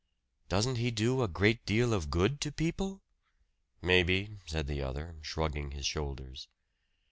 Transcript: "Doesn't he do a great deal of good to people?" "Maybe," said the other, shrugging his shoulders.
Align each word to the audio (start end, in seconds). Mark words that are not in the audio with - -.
"Doesn't 0.49 0.77
he 0.77 0.89
do 0.89 1.21
a 1.21 1.27
great 1.27 1.63
deal 1.63 1.93
of 1.93 2.09
good 2.09 2.41
to 2.41 2.51
people?" 2.51 3.03
"Maybe," 3.83 4.39
said 4.47 4.65
the 4.65 4.81
other, 4.81 5.17
shrugging 5.21 5.73
his 5.73 5.85
shoulders. 5.85 6.47